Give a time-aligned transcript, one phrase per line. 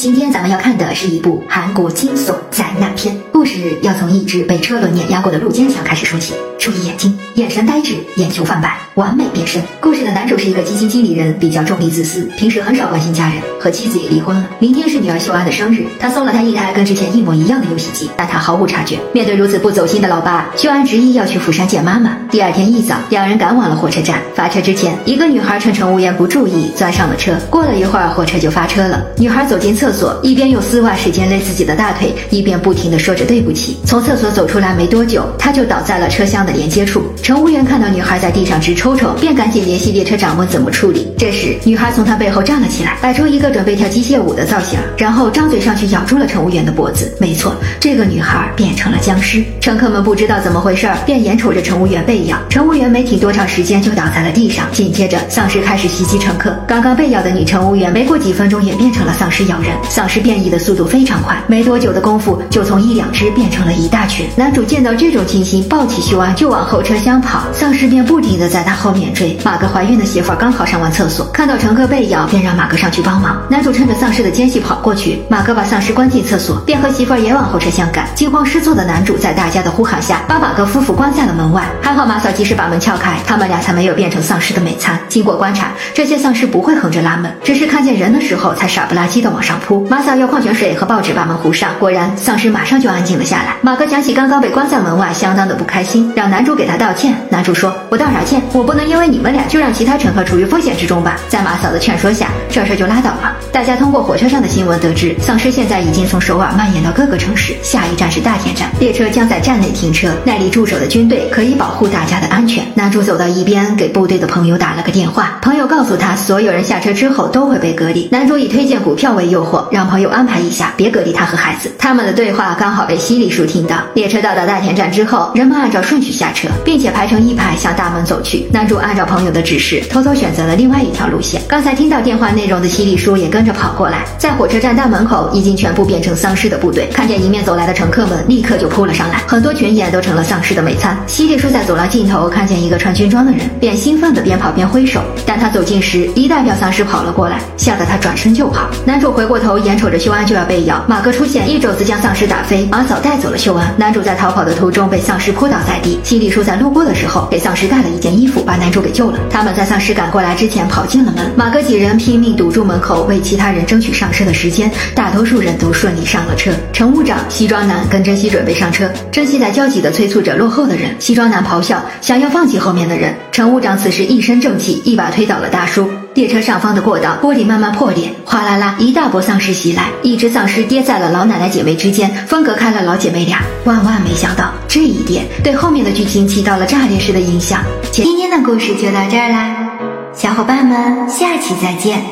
[0.00, 6.32] 今天咱们要看的是一部韩国惊悚灾难片，故事要从一只被车轮碾压过的路坚强开始说起。
[6.60, 9.62] 注意眼睛，眼神呆滞，眼球泛白，完美变身。
[9.80, 14.46] 故事的男主是一个基金经理人，比较重利自私，平时很少关心家人，和妻子也离婚了。
[14.58, 18.98] 明天是女儿秀安的生日，他送了她一台跟之前一模一样的游戏机，但她毫无察觉。
[19.14, 22.14] 面对如此不走心的老爸，秀安执意要去釜山见妈妈。
[22.30, 24.20] 第二天一早，两人赶往了火车站。
[24.34, 27.34] 发车之前，一个女孩趁乘务员不注意钻上了车。
[27.48, 29.02] 过了一会儿，火车就发车了。
[29.16, 33.78] 女孩走进厕所，一边用丝袜使劲勒自己的大腿，一边不停地说着对不起。
[33.86, 37.02] 从厕所走出来没多久，她就倒在了车厢的连接处。
[37.22, 41.06] 乘务员看到女孩在地上直抽抽，便赶紧联系列车长问怎么处理。
[41.18, 47.12] 这时，女孩从他背后站了起来，摆出一个准备跳机械舞的造型，然后张嘴上去咬住了乘务员的脖子。
[47.20, 49.42] 没错，这个女孩变成了僵尸。
[49.60, 52.36] 乘客们不知道怎么回事，便眼瞅着乘务员被咬。
[52.48, 56.58] 乘务员没挺多长时间就倒在了地上，紧接着丧尸开始袭击乘客。
[56.66, 59.70] 刚刚被咬的女乘务员，没过几分钟也变成了丧尸咬人。
[59.88, 64.26] 丧尸变异的速度非常快，没多久的功夫就从一两只变成了一大群。
[64.36, 69.38] 男主见到这种情形，抱起秀安就往后车厢跑，丧尸便不停的在他后面追。
[69.44, 73.36] 马哥怀孕的媳妇刚好上完厕所，看到乘客被咬，便让马哥上去帮忙。
[73.50, 78.06] 男主趁着丧尸的间隙跑过去，马哥把丧尸关进厕所，便和媳妇也往后车厢赶。
[78.14, 81.62] 惊慌失措的男主在大家的呼喊下，把马哥夫妇关在了门外。
[81.82, 84.98] 还好马嫂及时把门撬开，他们俩才没有变成丧尸的美餐。
[85.10, 89.86] 经过观察，这些丧尸不会横着拉门，只是看见人的时候才傻不拉几的往上扑。
[89.90, 93.56] 马嫂要矿泉水和报纸把门糊上，果然丧尸马上就安静了下来。
[93.60, 97.14] 马哥想起刚刚被关在门外，相当的不开心，让男主给他道歉。
[97.28, 98.40] 男主说：“我道啥歉？
[98.52, 103.36] 我不能因为你们俩就让其他乘客处于风险之中吧？”在马嫂的劝说下，这事就拉倒了。
[103.52, 110.08] 大家通过火车上的新闻得知，丧尸现在已经从首尔蔓延到各个城市，下一站是大田站，列车将在站内停车。
[110.24, 112.64] 那里驻守的军队可以保护大家的安全。
[112.74, 118.08] 男主走到一边，给部队的朋友打了个电话，朋友告诉他，所有人下车之后都会被隔离。
[118.12, 121.72] 男主以推荐股票为诱惑，让朋友安排一下，别隔离他和孩子。
[121.76, 123.76] 他们的对话刚好被西里叔听到。
[123.94, 128.46] 列车到达大田站之后，人们按照顺序下车，并且排成一排向大门走去。
[128.52, 131.40] 男主按照朋友的指示，偷偷选择了另外一条路线。
[131.48, 140.94] 刚才听到电话内容的犀利叔也跟着跑过来，在火车站大门口，已经全部变成丧尸的部队，看见迎面走来的乘客们，立刻就扑了上来，很多群演都成了丧尸的美餐。
[141.06, 145.00] 犀利叔在走廊尽头看见一个穿军装的人，便兴奋的边跑边挥手。
[145.24, 148.68] 但他走近时，一代表丧尸跑了过来，吓得他转身就跑。
[148.84, 153.74] 男主回过头，眼瞅着秀安就要被咬，马哥出现，一肘子将丧尸打飞，马嫂带走了秀安。
[153.78, 159.18] 男主在逃跑的途中被丧尸扑倒在地，西里叔在路过的时候给丧尸带了一件衣服，把男主给救了。
[159.30, 164.68] 他们在丧尸赶过来之前跑进了门，马哥几人拼命堵住门口，为其他人争取上车的时间。
[164.92, 166.50] 大多数人都顺利上了车。
[166.72, 170.96] 乘务长、西装男跟珍惜准备上车，珍惜在焦急的催促着落后的人。
[170.98, 173.14] 西装男咆哮，想要放弃后面的人。
[173.30, 175.88] 乘务长此时一身正气，一把推倒了大叔。
[176.14, 183.40] 列车上方的过道玻璃慢慢破裂，哗啦啦，一大波丧尸袭来，一只丧尸跌在了老奶奶姐妹之间，分隔开了老姐妹俩。
[183.64, 187.60] 万万没想到，这一点对后面的剧情起到了炸裂式的影响。
[187.92, 189.70] 今天的故事就到这儿啦，
[190.12, 192.02] 小伙伴们，下期再见。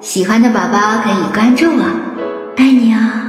[0.00, 1.82] 喜欢的宝宝可以关注我，
[2.56, 3.27] 爱你哦。